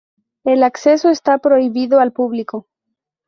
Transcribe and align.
El 0.45 0.63
acceso 0.63 1.09
está 1.11 1.37
prohibido 1.37 1.99
al 1.99 2.11
público. 2.11 2.65